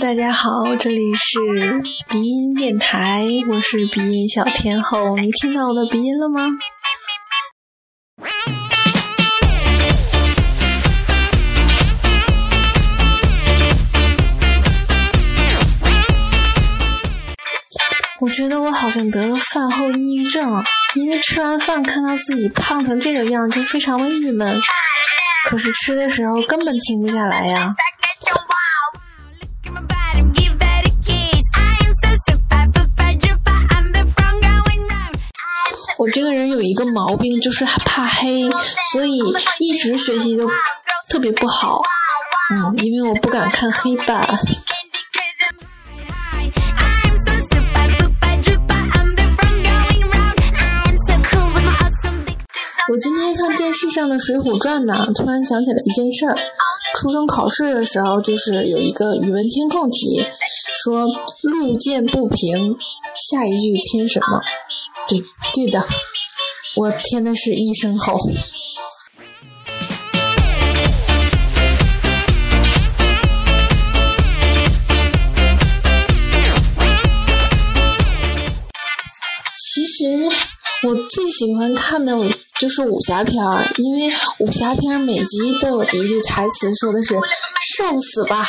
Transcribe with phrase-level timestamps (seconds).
[0.00, 1.38] 大家好，这里是
[2.08, 6.48] 鼻音电台，我是鼻音小天后，你听到我的鼻音了吗？
[18.20, 24.58] 我觉得我好像得了饭后抑郁症，因为吃完饭看到自己胖成这个样，就非常的郁闷。
[25.44, 27.74] 可是吃的时候根本停不下来呀。
[36.00, 38.48] 我这个人有一个毛病，就是怕黑，
[38.90, 39.18] 所以
[39.58, 40.48] 一直学习都
[41.10, 41.82] 特别不好。
[42.56, 44.26] 嗯，因为我不敢看黑板。
[52.90, 56.34] 我今天看电视上的《水浒传》呢，突然想起了一件事儿。
[56.94, 60.26] 初中考试的时候，就是有一个语文填空题，
[60.84, 61.06] 说
[61.40, 62.76] “路见不平”，
[63.30, 64.40] 下一句填什么？
[65.08, 65.22] 对，
[65.54, 65.82] 对的，
[66.76, 68.14] 我填的是一声吼。
[79.74, 80.28] 其实
[80.86, 82.14] 我最喜欢看的
[82.60, 87.14] 就是武侠片儿，因为武侠片每集都有一句台词，说的是
[87.74, 88.44] “受死吧”。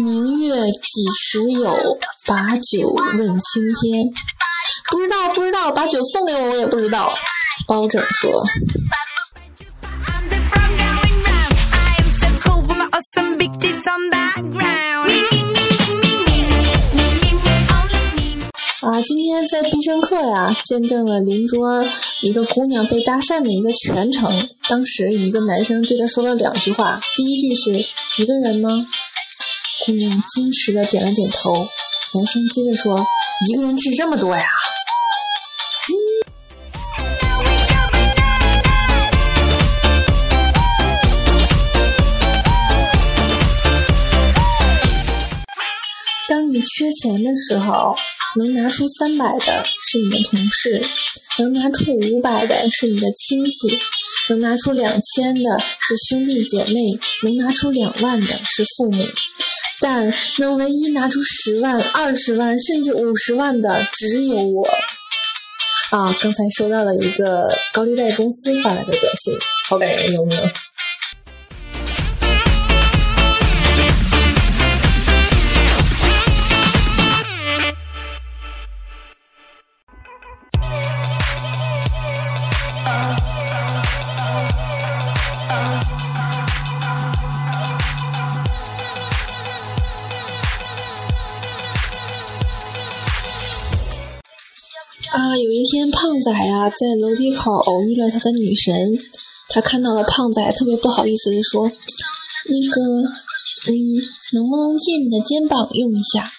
[0.00, 1.98] 明月几时有？
[2.28, 4.06] 把酒问青天。
[4.92, 7.12] 不知道，不知道，把酒送给我，我也不知道。
[7.66, 8.30] 包拯说。
[19.08, 21.82] 今天在必胜客呀，见证了邻桌
[22.20, 24.46] 一个姑娘被搭讪的一个全程。
[24.68, 27.72] 当时一个男生对她说了两句话，第一句是
[28.18, 28.86] 一个人吗？
[29.86, 33.02] 姑娘矜持的点了点头，男生接着说
[33.48, 34.44] ：“一个人吃这么多呀？”
[46.88, 47.94] 缺钱的时候，
[48.36, 50.82] 能拿出三百的是你的同事，
[51.38, 53.78] 能拿出五百的是你的亲戚，
[54.30, 56.80] 能拿出两千的是兄弟姐妹，
[57.22, 59.04] 能拿出两万的是父母。
[59.80, 64.66] 但能唯一拿出十万、二十万甚至五十万的只有我。
[65.90, 69.34] 啊，刚才收到了一个高利贷公司发来的短信，
[69.68, 70.42] 好感人，有没有？
[95.36, 98.74] 有一天胖仔呀在楼梯口偶遇了他的女神，
[99.48, 101.70] 他看到了胖仔，特别不好意思的说
[102.46, 102.80] ：“那个，
[103.68, 103.74] 嗯，
[104.32, 106.30] 能不能借你的肩膀用一下？”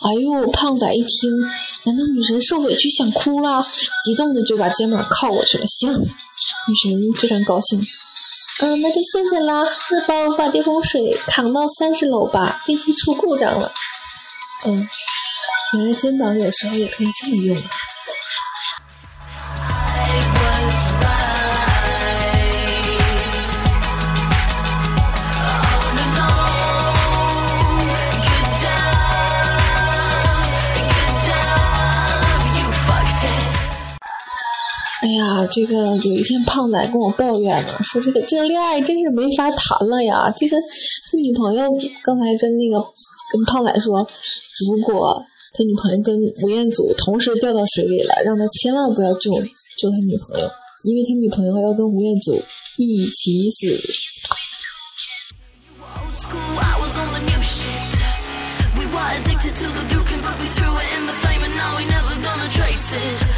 [0.00, 1.40] 哎呦，胖仔一听，
[1.84, 3.64] 难道女神受委屈想哭了？
[4.04, 5.64] 激动的就把肩膀靠过去了。
[5.66, 7.84] 行，女神非常高兴。
[8.60, 9.64] 嗯，那就谢谢啦。
[9.90, 13.72] 那帮我把这桶水扛到三十楼吧，电梯出故障了。
[14.66, 14.88] 嗯，
[15.74, 17.56] 原来肩膀有时候也可以这么用。
[35.00, 40.30] 哎呀，这个有一天胖仔跟我抱怨了，说这个这个恋爱真是没法谈了呀。
[40.36, 41.70] 这个他女朋友
[42.02, 42.84] 刚才跟那个
[43.32, 44.06] 跟胖仔说，
[44.66, 45.16] 如果
[45.58, 49.32] 他女朋友跟吴彦祖同时掉到水里了，让他千万不要救
[49.76, 50.46] 救他女朋友，
[50.84, 52.40] 因为他女朋友要跟吴彦祖
[52.76, 53.76] 一起死。
[59.18, 62.48] addicted to the duke but we threw it in the flame and now we never gonna
[62.50, 63.37] trace it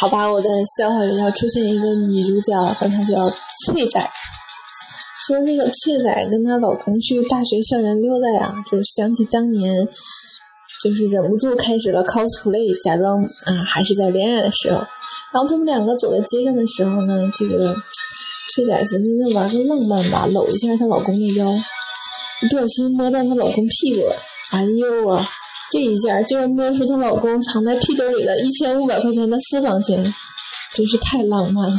[0.00, 0.48] 好吧，我的
[0.78, 4.00] 笑话里要出现一个女主角，那她叫翠仔。
[5.26, 9.86] 说这个翠仔跟她老公去大学校园溜达呀，就是想起当年，
[10.82, 14.78] 就是忍不住开始了 cosplay，假装啊还是在恋爱的时候。
[15.34, 17.76] 然后他们两个走在街上的时候呢，这个
[18.54, 21.44] 翠仔寻思那玩个浪漫吧，搂一下她老公的腰，
[22.48, 24.16] 不小心摸到她老公屁股了，
[24.52, 25.28] 哎呦啊！
[25.70, 30.02] 这一下就是摸出她老公藏在屁兜里的一千五百块钱的私房钱，
[30.74, 31.76] 真是太浪漫了。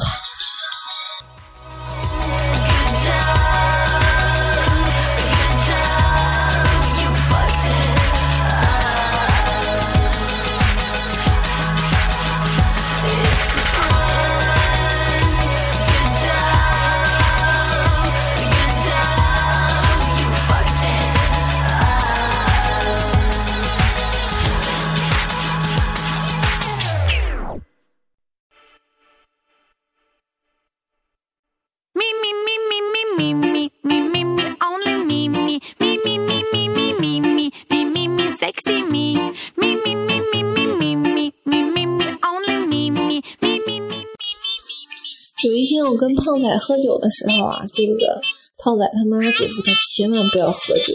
[45.44, 48.22] 有一天，我跟胖仔喝酒的时候啊，这个
[48.58, 50.94] 胖仔他妈嘱咐他千万不要喝酒，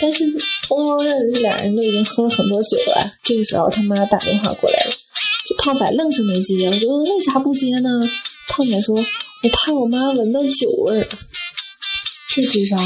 [0.00, 0.24] 但是
[0.66, 3.12] 偷偷的这俩人都已经喝了很多酒了。
[3.22, 4.92] 这个时候他妈打电话过来了，
[5.46, 6.68] 这胖仔愣是没接。
[6.68, 7.90] 我就问为啥不接呢？
[8.48, 8.96] 胖仔说
[9.42, 11.08] ：“我怕我妈闻到酒味儿。”
[12.34, 12.78] 这智商。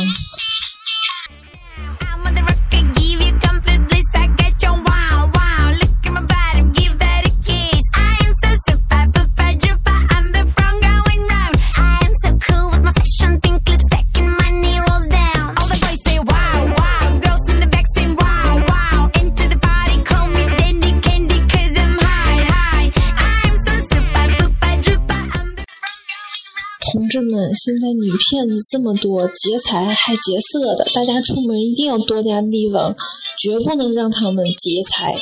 [27.56, 32.94] 现在女骗子这么多，劫财还劫色的，大家出门一定要多加提防，
[33.38, 35.12] 绝不能让他们劫财。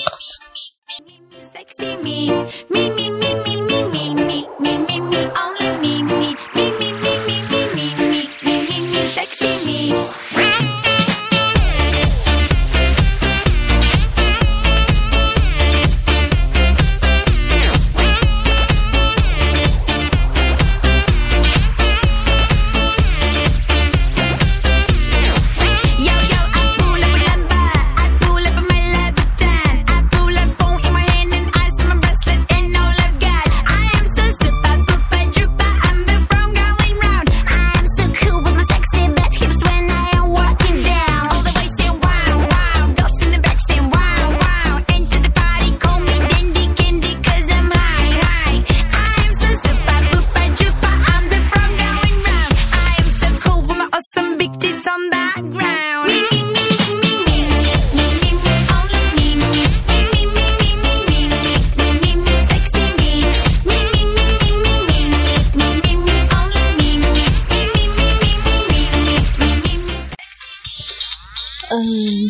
[71.71, 71.81] 嗯，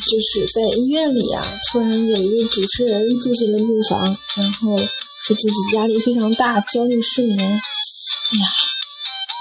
[0.00, 7.38] 就是在医院里啊，突然有一位主持人住进了病房，然后说自己压力非常大，焦虑失眠。
[7.38, 8.46] 哎呀，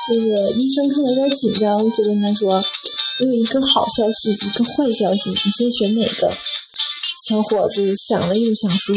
[0.07, 2.63] 这个医生看了有点紧张，就跟他说
[3.19, 6.31] ：“我有一个好消息，一个坏消息，你先选哪个？”
[7.27, 8.95] 小伙子想了又想，说：“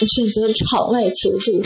[0.00, 1.60] 我选择场外求助。”